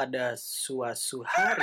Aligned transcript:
pada 0.00 0.32
suatu 0.32 1.20
hari 1.28 1.60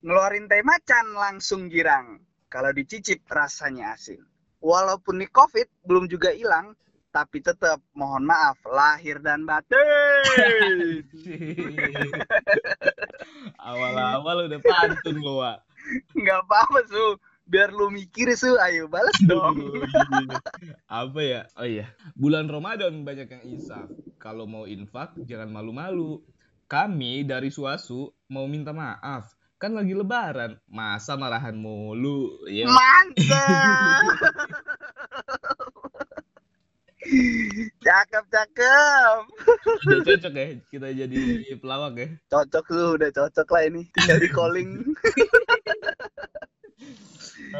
Ngeluarin 0.00 0.48
teh 0.48 0.64
macan 0.64 1.12
langsung 1.12 1.68
girang. 1.68 2.24
Kalau 2.48 2.72
dicicip 2.72 3.20
rasanya 3.28 3.92
asin. 3.92 4.24
Walaupun 4.64 5.20
nih 5.20 5.28
COVID 5.28 5.84
belum 5.84 6.08
juga 6.08 6.32
hilang, 6.32 6.72
tapi 7.12 7.44
tetap 7.44 7.84
mohon 7.92 8.24
maaf 8.24 8.56
lahir 8.64 9.20
dan 9.20 9.44
batin. 9.44 11.04
Awal-awal 13.68 14.48
udah 14.48 14.60
pantun 14.64 15.20
lo, 15.20 15.44
Wak. 15.44 15.60
Nggak 16.16 16.40
apa-apa, 16.48 16.88
Su. 16.88 17.20
Biar 17.44 17.68
lu 17.68 17.92
mikir, 17.92 18.32
Su. 18.32 18.56
Ayo 18.60 18.88
balas 18.88 19.16
dong. 19.28 19.60
Apa 20.88 21.20
ya? 21.20 21.40
Oh 21.60 21.68
iya, 21.68 21.92
bulan 22.16 22.48
Ramadan 22.48 23.04
banyak 23.04 23.28
yang 23.28 23.44
insaf. 23.44 23.92
Kalau 24.16 24.48
mau 24.48 24.64
infak 24.64 25.16
jangan 25.28 25.52
malu-malu. 25.52 26.24
Kami 26.64 27.28
dari 27.28 27.52
Suasu 27.52 28.08
mau 28.32 28.48
minta 28.48 28.72
maaf. 28.72 29.36
Kan 29.60 29.76
lagi 29.76 29.92
lebaran, 29.92 30.56
masa 30.68 31.16
marahan 31.16 31.56
mulu. 31.56 32.44
Ya. 32.48 32.64
Mantap. 32.68 34.04
cakep, 37.84 38.24
cakep. 38.32 39.20
Udah 39.84 40.00
cocok 40.08 40.32
ya 40.32 40.46
kita 40.72 40.88
jadi 40.96 41.20
pelawak 41.60 41.94
ya. 42.00 42.08
Cocok 42.32 42.64
lu, 42.72 42.86
udah 42.96 43.10
cocok 43.12 43.48
lah 43.52 43.62
ini. 43.68 43.82
Tinggal 43.92 44.18
di 44.20 44.28
calling. 44.32 44.70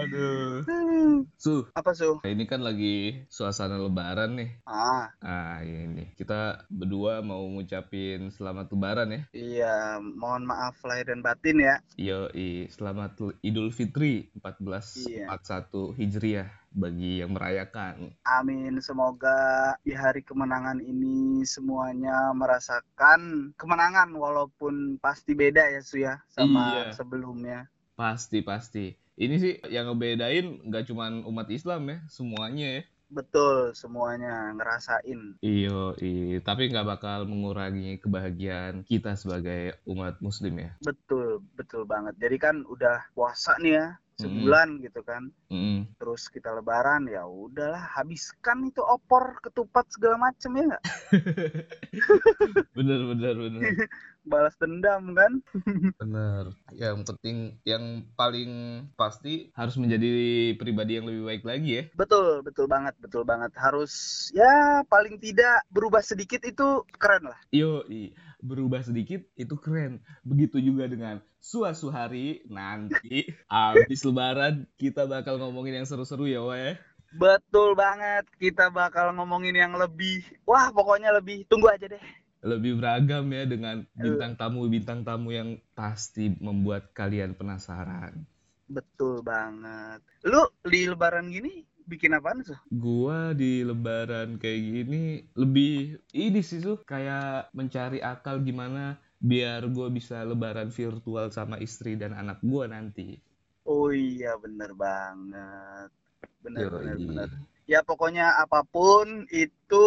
Aduh. 0.05 1.25
Su, 1.35 1.65
Apa, 1.73 1.93
Su? 1.93 2.21
ini 2.23 2.45
kan 2.45 2.61
lagi 2.61 3.25
suasana 3.27 3.77
lebaran 3.77 4.37
nih. 4.37 4.51
Ah, 4.65 5.09
Ah, 5.19 5.61
ini 5.61 6.13
kita 6.15 6.65
berdua 6.69 7.21
mau 7.21 7.41
ngucapin 7.49 8.29
selamat 8.29 8.69
lebaran 8.71 9.09
ya. 9.11 9.23
iya. 9.33 9.77
Mohon 9.99 10.45
maaf 10.47 10.77
lahir 10.85 11.09
dan 11.09 11.21
batin 11.21 11.59
ya. 11.59 11.77
Yoi, 11.97 12.69
selamat 12.69 13.17
Idul 13.41 13.71
Fitri 13.71 14.29
Iya. 14.35 15.29
1441 15.33 15.97
Hijriah 15.97 16.49
bagi 16.71 17.23
yang 17.23 17.31
merayakan. 17.31 18.13
Amin. 18.23 18.83
Semoga 18.83 19.39
di 19.81 19.95
hari 19.95 20.21
kemenangan 20.21 20.79
ini 20.79 21.41
semuanya 21.45 22.35
merasakan 22.35 23.55
kemenangan 23.55 24.11
walaupun 24.11 24.99
pasti 24.99 25.33
beda 25.33 25.71
ya 25.71 25.81
Su 25.81 25.97
ya 25.97 26.19
sama 26.29 26.75
Iya. 26.75 26.93
sebelumnya. 26.93 27.71
Pasti 27.95 28.43
pasti. 28.43 28.91
Ini 29.15 29.35
sih 29.39 29.55
yang 29.71 29.95
ngebedain 29.95 30.67
nggak 30.67 30.91
cuman 30.91 31.23
umat 31.31 31.47
Islam 31.55 31.87
ya, 31.87 31.99
semuanya 32.11 32.83
ya. 32.83 32.83
Betul, 33.15 33.71
semuanya 33.79 34.51
ngerasain. 34.59 35.39
Iyo, 35.39 35.95
iya. 36.03 36.43
Tapi 36.43 36.67
nggak 36.67 36.99
bakal 36.99 37.31
mengurangi 37.31 38.03
kebahagiaan 38.03 38.83
kita 38.83 39.15
sebagai 39.15 39.79
umat 39.87 40.19
Muslim 40.19 40.59
ya. 40.59 40.75
Betul, 40.83 41.39
betul 41.55 41.87
banget. 41.87 42.19
Jadi 42.19 42.37
kan 42.43 42.67
udah 42.67 43.07
puasa 43.15 43.55
nih 43.63 43.79
ya, 43.79 43.87
sebulan 44.19 44.83
gitu 44.83 45.01
kan. 45.07 45.31
Mm. 45.47 45.95
Terus 45.95 46.27
kita 46.27 46.51
lebaran 46.55 47.07
ya 47.07 47.23
udahlah 47.23 47.83
habiskan 47.95 48.67
itu 48.67 48.83
opor, 48.83 49.39
ketupat 49.43 49.87
segala 49.95 50.31
macem 50.31 50.51
ya 50.59 50.65
nggak? 50.75 50.85
Bener 52.77 53.01
bener 53.15 53.35
bener. 53.39 53.61
Balas 54.25 54.57
dendam 54.57 55.13
kan? 55.13 55.33
Bener. 56.01 56.57
Yang 56.73 56.99
penting, 57.13 57.37
yang 57.69 58.09
paling 58.17 58.85
pasti 58.97 59.53
harus 59.53 59.77
menjadi 59.77 60.57
pribadi 60.57 60.97
yang 60.97 61.07
lebih 61.07 61.29
baik 61.29 61.45
lagi 61.45 61.71
ya. 61.71 61.83
Betul, 61.93 62.41
betul 62.41 62.65
banget, 62.65 62.97
betul 62.99 63.23
banget. 63.29 63.53
Harus 63.55 63.93
ya 64.33 64.81
paling 64.89 65.21
tidak 65.21 65.63
berubah 65.69 66.01
sedikit 66.01 66.41
itu 66.43 66.83
keren 66.97 67.29
lah. 67.29 67.39
Yo, 67.53 67.85
berubah 68.41 68.81
sedikit 68.81 69.25
itu 69.37 69.55
keren. 69.61 70.01
Begitu 70.25 70.61
juga 70.61 70.89
dengan 70.89 71.21
suatu 71.37 71.93
hari 71.93 72.41
nanti 72.49 73.29
habis 73.53 74.01
lebaran 74.05 74.65
kita 74.81 75.05
bakal 75.05 75.37
ngomongin 75.37 75.85
yang 75.85 75.87
seru-seru 75.89 76.25
ya, 76.25 76.41
Wah. 76.41 76.77
Betul 77.15 77.79
banget. 77.79 78.27
Kita 78.43 78.75
bakal 78.75 79.15
ngomongin 79.15 79.55
yang 79.55 79.79
lebih, 79.79 80.27
wah 80.43 80.75
pokoknya 80.75 81.15
lebih. 81.15 81.47
Tunggu 81.47 81.71
aja 81.71 81.87
deh. 81.87 82.03
Lebih 82.45 82.77
beragam 82.77 83.25
ya 83.33 83.49
dengan 83.49 83.89
bintang 83.97 84.37
tamu-bintang 84.37 85.01
tamu 85.01 85.33
yang 85.33 85.57
pasti 85.73 86.29
membuat 86.45 86.93
kalian 86.93 87.33
penasaran. 87.33 88.21
Betul 88.69 89.25
banget. 89.25 90.05
Lu 90.29 90.45
di 90.61 90.85
lebaran 90.85 91.33
gini 91.33 91.65
bikin 91.89 92.17
apaan 92.17 92.45
tuh? 92.45 92.57
Gua 92.69 93.33
di 93.33 93.65
lebaran 93.65 94.37
kayak 94.41 94.61
gini 94.61 95.25
lebih 95.37 96.01
ini 96.13 96.41
sih 96.45 96.61
tuh 96.61 96.81
kayak 96.85 97.53
mencari 97.57 98.01
akal 98.05 98.41
gimana 98.41 99.01
biar 99.21 99.65
gua 99.73 99.89
bisa 99.89 100.21
lebaran 100.25 100.69
virtual 100.69 101.33
sama 101.33 101.61
istri 101.61 101.97
dan 101.97 102.13
anak 102.13 102.45
gua 102.45 102.69
nanti. 102.69 103.21
Oh 103.65 103.89
iya 103.89 104.37
bener 104.37 104.77
banget. 104.77 105.89
Bener 106.45 106.69
Yoi. 106.69 106.73
bener 106.77 106.97
bener. 107.01 107.31
Ya 107.65 107.81
pokoknya 107.81 108.45
apa 108.45 108.61
pun 108.69 109.25
itu 109.33 109.87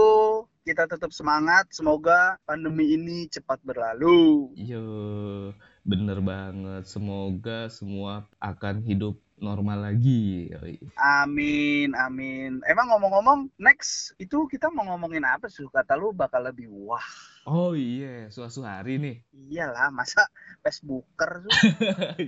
kita 0.65 0.89
tetap 0.89 1.13
semangat. 1.13 1.69
Semoga 1.69 2.41
pandemi 2.41 2.97
ini 2.97 3.29
cepat 3.29 3.61
berlalu. 3.61 4.49
Yo, 4.57 5.53
bener 5.85 6.17
banget. 6.25 6.89
Semoga 6.89 7.69
semua 7.69 8.25
akan 8.41 8.81
hidup 8.81 9.21
normal 9.37 9.93
lagi. 9.93 10.49
Yoi. 10.49 10.81
Amin 10.97 11.93
amin. 11.93 12.65
Emang 12.65 12.89
ngomong-ngomong 12.89 13.53
next 13.61 14.17
itu 14.17 14.49
kita 14.49 14.73
mau 14.73 14.89
ngomongin 14.89 15.21
apa 15.21 15.45
sih? 15.45 15.69
Kata 15.69 15.93
lu 15.93 16.11
bakal 16.17 16.49
lebih 16.49 16.73
wah. 16.73 17.05
Oh 17.47 17.77
iya, 17.77 18.27
suatu 18.27 18.65
hari 18.65 18.99
nih. 18.99 19.15
Iyalah 19.31 19.93
masa 19.93 20.25
Facebooker 20.65 21.47
tuh. 21.47 21.53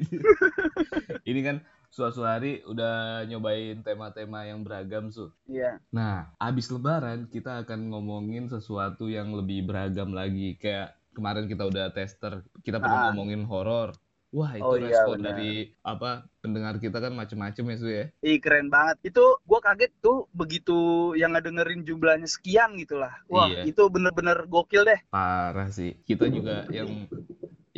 Ini 1.30 1.40
kan 1.44 1.58
suatu 1.89 2.22
hari 2.22 2.61
udah 2.63 3.25
nyobain 3.25 3.81
tema-tema 3.81 4.45
yang 4.45 4.61
beragam, 4.61 5.09
Su. 5.09 5.33
Iya. 5.45 5.81
Nah, 5.89 6.31
abis 6.38 6.69
lebaran 6.69 7.25
kita 7.25 7.66
akan 7.66 7.89
ngomongin 7.89 8.45
sesuatu 8.47 9.05
yang 9.05 9.33
lebih 9.33 9.66
beragam 9.66 10.13
lagi. 10.13 10.55
Kayak 10.55 10.95
kemarin 11.11 11.50
kita 11.50 11.66
udah 11.66 11.89
tester, 11.89 12.45
kita 12.61 12.77
pernah 12.77 12.97
Ah. 13.00 13.05
ngomongin 13.11 13.44
horor. 13.44 13.91
Wah, 14.29 14.53
itu 14.53 14.61
Oh 14.61 14.77
iya, 14.77 14.94
respon 14.94 15.25
dari 15.25 15.73
apa 15.81 16.22
pendengar 16.38 16.77
kita 16.77 17.01
kan 17.01 17.17
macem-macem 17.17 17.66
ya, 17.66 17.75
Su 17.75 17.89
ya. 17.89 18.06
Ih 18.21 18.38
keren 18.38 18.69
banget. 18.69 19.01
Itu 19.09 19.41
gua 19.41 19.57
kaget 19.57 19.89
tuh 20.00 20.29
begitu 20.29 20.77
yang 21.17 21.33
ngedengerin 21.33 21.81
jumlahnya 21.81 22.29
sekian 22.29 22.77
gitu 22.77 23.01
lah. 23.01 23.09
Wah, 23.25 23.50
Iya. 23.50 23.66
itu 23.66 23.81
bener-bener 23.89 24.45
gokil 24.45 24.85
deh. 24.85 25.01
Parah 25.09 25.73
sih. 25.73 25.97
Kita 26.06 26.29
juga 26.29 26.69
yang 26.69 27.09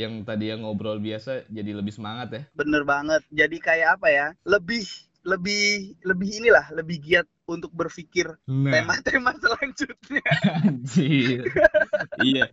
yang 0.01 0.21
tadi 0.21 0.49
yang 0.49 0.65
ngobrol 0.65 0.97
biasa 0.97 1.45
jadi 1.47 1.71
lebih 1.73 1.91
semangat 1.91 2.27
ya. 2.31 2.41
Bener 2.51 2.81
banget. 2.83 3.21
Jadi 3.29 3.57
kayak 3.57 4.01
apa 4.01 4.07
ya? 4.09 4.27
Lebih 4.43 4.83
lebih 5.21 5.93
lebih 6.01 6.29
inilah, 6.41 6.65
lebih 6.73 6.97
giat 6.97 7.29
untuk 7.45 7.69
berpikir 7.69 8.25
Nah, 8.49 8.73
tema-tema 8.73 9.37
selanjutnya. 9.37 10.23
anjir. 10.65 11.45
iya, 12.23 12.45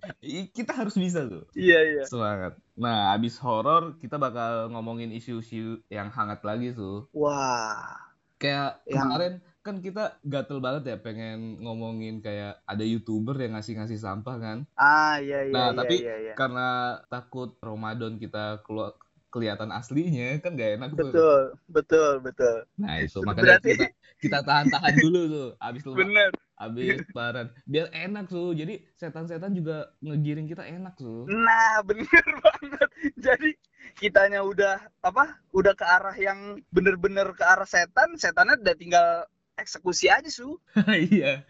kita 0.53 0.77
harus 0.77 0.93
bisa 0.93 1.25
tuh. 1.25 1.49
iya, 1.57 1.81
iya. 1.81 2.05
Semangat. 2.05 2.61
Nah, 2.77 3.17
abis 3.17 3.41
horor 3.41 3.97
kita 3.97 4.21
bakal 4.21 4.69
ngomongin 4.69 5.09
isu-isu 5.11 5.81
yang 5.89 6.13
hangat 6.13 6.45
lagi 6.45 6.77
tuh. 6.77 7.09
Wah. 7.17 7.97
Kayak 8.37 8.85
Yang- 8.85 9.01
kemarin 9.01 9.33
kan 9.69 9.77
kita 9.79 10.17
gatel 10.25 10.59
banget 10.59 10.83
ya 10.89 10.97
pengen 10.97 11.61
ngomongin 11.61 12.19
kayak 12.19 12.65
ada 12.65 12.81
youtuber 12.83 13.37
yang 13.37 13.53
ngasih-ngasih 13.53 14.01
sampah 14.01 14.37
kan. 14.41 14.59
Ah, 14.75 15.21
iya 15.21 15.45
iya 15.45 15.53
Nah, 15.53 15.67
iya 15.69 15.77
tapi 15.77 15.95
iya, 16.01 16.15
iya. 16.17 16.33
Karena 16.33 16.69
takut 17.07 17.61
Ramadan 17.61 18.17
kita 18.17 18.65
keluar 18.65 18.97
kelihatan 19.29 19.69
aslinya 19.69 20.41
kan 20.41 20.57
gak 20.57 20.81
enak 20.81 20.91
tuh. 20.97 21.13
Betul, 21.13 21.43
betul, 21.69 22.13
betul. 22.25 22.57
Nah, 22.81 22.97
itu 22.97 23.21
makanya 23.21 23.61
Berarti- 23.61 23.77
kita 23.77 23.87
kita 24.19 24.39
tahan-tahan 24.41 24.95
dulu 25.05 25.21
tuh 25.29 25.49
abis 25.61 25.83
lebaran. 25.85 26.01
Bener. 26.01 26.31
Abis 26.59 26.87
lebaran. 27.05 27.47
Biar 27.69 27.87
enak 27.93 28.25
tuh. 28.27 28.51
Jadi 28.51 28.75
setan-setan 28.97 29.53
juga 29.53 29.93
ngegiring 30.01 30.49
kita 30.49 30.65
enak 30.65 30.97
tuh. 30.97 31.29
Nah, 31.29 31.79
bener 31.89 32.25
banget. 32.41 32.89
Jadi 33.15 33.51
kitanya 33.95 34.41
udah 34.41 34.81
apa? 35.05 35.39
Udah 35.53 35.77
ke 35.77 35.85
arah 35.85 36.17
yang 36.17 36.57
bener-bener 36.73 37.31
ke 37.37 37.45
arah 37.45 37.69
setan, 37.69 38.17
setannya 38.17 38.57
udah 38.59 38.75
tinggal 38.75 39.29
eksekusi 39.59 40.07
aja 40.09 40.31
su. 40.31 40.57
iya. 41.11 41.43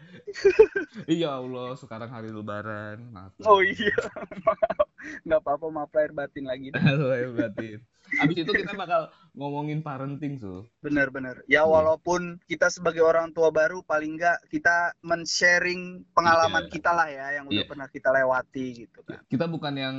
Iya 1.05 1.29
Allah, 1.39 1.77
sekarang 1.77 2.09
hari 2.09 2.33
lebaran. 2.33 3.13
Maaf. 3.13 3.37
Oh 3.45 3.61
iya, 3.61 3.93
maaf. 4.45 4.88
Nggak 5.23 5.39
apa-apa, 5.41 5.65
maaf 5.71 5.91
lahir 5.95 6.11
batin 6.11 6.45
lagi. 6.45 6.69
Halo, 6.85 7.11
ya 7.15 7.29
batin. 7.31 7.79
Abis 8.09 8.41
itu 8.41 8.51
kita 8.51 8.73
bakal 8.73 9.13
ngomongin 9.37 9.85
parenting 9.85 10.41
tuh. 10.41 10.65
Bener-bener. 10.81 11.45
Ya 11.45 11.61
Iya. 11.61 11.69
walaupun 11.69 12.41
kita 12.49 12.73
sebagai 12.73 13.05
orang 13.05 13.29
tua 13.29 13.53
baru, 13.53 13.85
paling 13.85 14.17
nggak 14.17 14.49
kita 14.49 14.97
men-sharing 15.05 16.01
pengalaman 16.17 16.65
Iya. 16.65 16.71
kita 16.73 16.91
lah 16.91 17.05
ya, 17.05 17.37
yang 17.37 17.45
udah 17.45 17.61
Iya. 17.61 17.69
pernah 17.69 17.87
kita 17.87 18.09
lewati 18.09 18.65
gitu 18.87 18.99
kan. 19.05 19.21
Kita 19.29 19.45
bukan 19.45 19.73
yang 19.77 19.97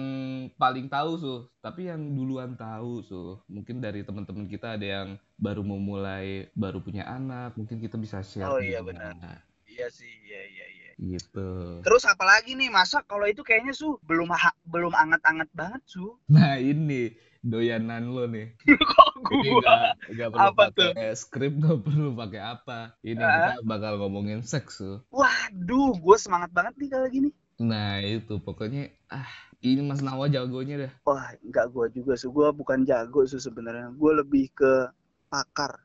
paling 0.58 0.91
tahu 0.91 1.11
suh, 1.17 1.41
tapi 1.62 1.87
yang 1.87 2.02
duluan 2.11 2.58
tahu 2.58 2.99
suh. 3.00 3.38
Mungkin 3.47 3.79
dari 3.79 4.02
teman-teman 4.02 4.50
kita 4.50 4.75
ada 4.75 4.87
yang 4.87 5.08
baru 5.38 5.62
memulai, 5.62 6.50
baru 6.52 6.82
punya 6.82 7.06
anak, 7.06 7.55
mungkin 7.55 7.79
kita 7.79 7.94
bisa 7.94 8.26
share. 8.26 8.50
Oh, 8.50 8.58
iya, 8.58 8.82
gimana. 8.82 9.38
Iya 9.70 9.87
sih, 9.87 10.11
iya 10.26 10.43
iya 10.50 10.67
iya. 10.67 10.79
Gitu. 11.00 11.81
Terus 11.81 12.05
apalagi 12.05 12.52
nih 12.52 12.69
masa 12.69 13.00
kalau 13.00 13.25
itu 13.25 13.41
kayaknya 13.41 13.73
su 13.73 13.97
belum 14.05 14.29
ha- 14.31 14.56
belum 14.62 14.93
anget-anget 14.93 15.49
banget 15.50 15.81
su. 15.87 16.20
Nah 16.29 16.61
ini 16.61 17.08
doyanan 17.41 18.12
lo 18.12 18.29
nih. 18.29 18.52
Kok 18.93 19.32
Ini 19.32 19.49
gua? 19.49 19.61
nggak 19.64 19.81
nggak 20.12 20.29
perlu 20.29 20.44
Apa 20.44 20.64
pakai 20.69 21.12
skrip, 21.14 21.52
nggak 21.56 21.79
perlu 21.81 22.08
pakai 22.12 22.41
apa. 22.44 22.79
Ini 23.00 23.17
Ah. 23.19 23.56
kita 23.56 23.64
bakal 23.64 23.97
ngomongin 23.97 24.44
seks 24.44 24.79
tuh. 24.79 25.00
Waduh, 25.08 25.97
gue 25.97 26.17
semangat 26.17 26.52
banget 26.52 26.76
nih 26.76 26.88
kalau 26.91 27.08
gini. 27.08 27.31
Nah 27.58 28.00
itu 28.00 28.37
pokoknya 28.37 28.88
ah 29.08 29.29
ini 29.61 29.81
Mas 29.81 30.00
Nawa 30.00 30.29
jagonya 30.29 30.76
dah. 30.79 30.93
Wah, 31.05 31.32
enggak 31.41 31.69
gue 31.70 31.87
juga 31.97 32.12
su. 32.17 32.29
Gue 32.29 32.49
bukan 32.50 32.85
jago 32.85 33.25
su 33.25 33.37
sebenarnya. 33.37 33.88
Gue 33.93 34.17
lebih 34.17 34.52
ke 34.52 34.93
pakar. 35.29 35.81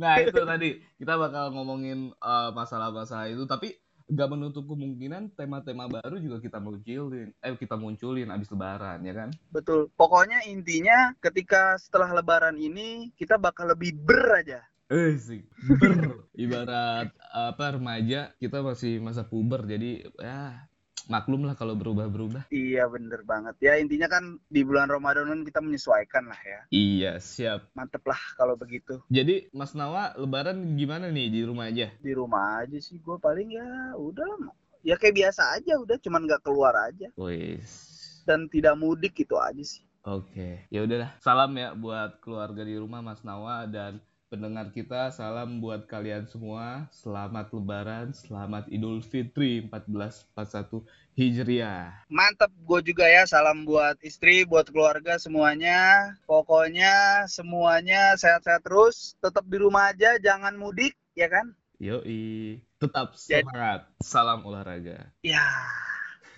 Nah 0.00 0.18
itu 0.24 0.40
tadi. 0.42 0.70
Kita 0.98 1.14
bakal 1.14 1.54
ngomongin 1.54 2.10
eh, 2.10 2.50
masalah-masalah 2.54 3.30
itu 3.30 3.46
tapi 3.46 3.74
nggak 4.08 4.30
menutup 4.32 4.64
kemungkinan 4.64 5.36
tema-tema 5.36 5.84
baru 5.84 6.16
juga 6.16 6.40
kita 6.40 6.56
munculin 6.64 7.28
eh 7.44 7.52
kita 7.60 7.76
munculin 7.76 8.32
abis 8.32 8.48
lebaran 8.48 9.04
ya 9.04 9.14
kan? 9.14 9.28
Betul. 9.52 9.92
Pokoknya 9.94 10.42
intinya 10.48 11.12
ketika 11.20 11.76
setelah 11.76 12.16
lebaran 12.16 12.56
ini 12.56 13.12
kita 13.20 13.36
bakal 13.36 13.68
lebih 13.68 13.94
ber 13.94 14.42
aja. 14.42 14.64
eh 14.88 15.20
sih. 15.20 15.44
Ber. 15.76 16.24
Ibarat 16.32 17.12
apa 17.28 17.76
remaja 17.76 18.32
kita 18.40 18.64
masih 18.64 19.04
masa 19.04 19.28
puber 19.28 19.68
jadi 19.68 20.08
ya 20.16 20.67
maklum 21.08 21.48
lah 21.48 21.56
kalau 21.56 21.72
berubah-berubah 21.74 22.52
Iya 22.52 22.84
bener 22.86 23.24
banget. 23.24 23.56
Ya 23.58 23.80
intinya 23.80 24.06
kan 24.06 24.36
di 24.46 24.60
bulan 24.62 24.86
Ramadan 24.86 25.26
kan 25.26 25.40
kita 25.42 25.60
menyesuaikan 25.64 26.28
lah 26.28 26.40
ya. 26.44 26.60
iya 26.70 27.12
siap 27.18 27.72
Mantep 27.72 28.04
lah 28.04 28.20
kalau 28.36 28.54
begitu. 28.54 29.00
jadi 29.08 29.48
Mas 29.50 29.72
Nawa 29.72 30.12
lebaran 30.14 30.76
gimana 30.76 31.08
nih 31.08 31.32
di 31.32 31.40
rumah 31.42 31.72
aja 31.72 31.88
Di 31.98 32.12
rumah 32.12 32.62
aja 32.62 32.76
sih 32.78 33.00
gue 33.00 33.16
paling 33.16 33.56
ya 33.56 33.96
udah. 33.96 34.52
Ya 34.86 34.94
kayak 34.94 35.16
biasa 35.16 35.58
aja 35.58 35.74
udah 35.80 35.96
cuman 35.98 36.28
nggak 36.28 36.44
keluar 36.44 36.76
aja. 36.76 37.08
wis 37.18 37.88
Dan 38.28 38.46
tidak 38.52 38.76
mudik 38.76 39.16
gitu 39.16 39.40
aja 39.40 39.64
sih. 39.64 39.82
Oke, 40.08 40.64
ya 40.72 40.88
udahlah. 40.88 41.12
Salam 41.20 41.52
ya 41.58 41.76
buat 41.76 42.22
keluarga 42.24 42.64
di 42.64 42.78
rumah 42.80 43.04
Mas 43.04 43.20
Nawa 43.20 43.68
dan 43.68 44.00
pendengar 44.28 44.68
kita. 44.70 45.08
Salam 45.08 45.58
buat 45.58 45.88
kalian 45.88 46.28
semua. 46.28 46.86
Selamat 46.92 47.48
Lebaran, 47.50 48.12
selamat 48.12 48.68
Idul 48.68 49.00
Fitri 49.00 49.64
1441 49.72 50.84
Hijriah. 51.16 52.04
Mantep 52.12 52.52
gue 52.52 52.92
juga 52.92 53.08
ya. 53.08 53.24
Salam 53.24 53.64
buat 53.64 53.96
istri, 54.04 54.44
buat 54.44 54.68
keluarga 54.68 55.16
semuanya. 55.16 56.12
Pokoknya 56.28 57.24
semuanya 57.26 58.14
sehat-sehat 58.20 58.62
terus. 58.62 59.16
Tetap 59.18 59.48
di 59.48 59.58
rumah 59.58 59.90
aja, 59.90 60.20
jangan 60.20 60.54
mudik 60.54 60.94
ya 61.16 61.26
kan? 61.32 61.56
Yoi, 61.80 62.60
tetap 62.78 63.16
Jadi- 63.16 63.42
semangat. 63.48 63.88
Salam 64.04 64.44
olahraga. 64.44 65.08
Ya. 65.24 65.42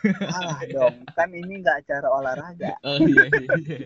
Alah 0.01 0.65
dong, 0.73 1.05
kan 1.13 1.29
ini 1.29 1.61
nggak 1.61 1.85
acara 1.85 2.09
olahraga. 2.09 2.73
Oh 2.87 2.97
iya 3.05 3.25
iya. 3.37 3.57
iya. 3.59 3.79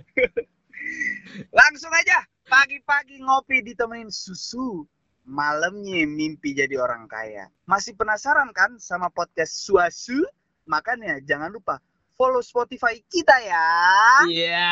Langsung 1.58 1.90
aja, 1.90 2.22
pagi-pagi 2.48 3.20
ngopi 3.24 3.64
ditemenin 3.64 4.12
susu. 4.12 4.84
Malamnya 5.24 6.04
mimpi 6.04 6.52
jadi 6.52 6.76
orang 6.76 7.08
kaya. 7.08 7.48
Masih 7.64 7.96
penasaran 7.96 8.52
kan 8.52 8.76
sama 8.76 9.08
podcast 9.08 9.64
Suasu? 9.64 10.20
Makanya 10.68 11.16
jangan 11.24 11.48
lupa 11.48 11.80
follow 12.20 12.44
Spotify 12.44 13.00
kita 13.08 13.32
ya. 13.40 13.68
Iya. 14.28 14.68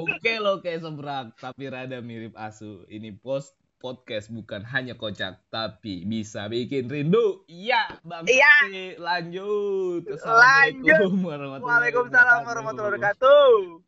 Oke 0.00 0.40
lo 0.40 0.64
kayak 0.64 0.88
seberak, 0.88 1.36
tapi 1.36 1.68
rada 1.68 2.00
mirip 2.00 2.32
asu. 2.32 2.88
Ini 2.88 3.12
post 3.20 3.52
podcast 3.76 4.32
bukan 4.32 4.64
hanya 4.64 4.96
kocak, 4.96 5.42
tapi 5.52 6.08
bisa 6.08 6.48
bikin 6.48 6.88
rindu. 6.88 7.44
Iya, 7.50 8.00
Bang. 8.00 8.24
Iya. 8.24 8.96
Lanjut. 8.96 10.08
Lanjut. 10.16 11.12
Waalaikumsalam 11.60 12.40
warahmatullahi 12.48 12.96
wabarakatuh. 12.96 13.80